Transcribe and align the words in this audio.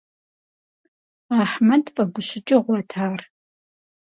Ахьмэд 1.39 1.85
фӀэгущыкӀыгъуэт 1.93 2.89
ар. 3.07 3.21